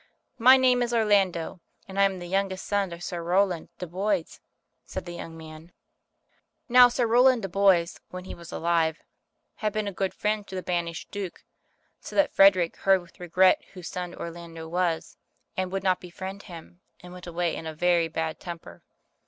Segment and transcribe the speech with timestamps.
[0.39, 4.39] "My name is Orlando, and I am the youngest son of Sir Rowland de Boys,"
[4.83, 5.73] said the young man.
[6.67, 9.03] Now Sir Rowland de Boys, when he was alive,
[9.57, 11.43] had been a good friend to the banished Duke,
[11.99, 15.17] so that Frederick heard with regret whose son, Orlando was,
[15.55, 18.81] and would not befriend him, and went away in a very bad temper.